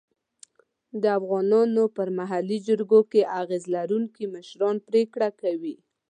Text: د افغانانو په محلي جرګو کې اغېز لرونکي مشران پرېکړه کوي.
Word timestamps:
د 1.01 1.03
افغانانو 1.19 1.83
په 1.95 2.03
محلي 2.19 2.57
جرګو 2.67 3.01
کې 3.11 3.21
اغېز 3.41 3.63
لرونکي 3.75 4.25
مشران 4.35 4.75
پرېکړه 4.87 5.29
کوي. 5.41 5.75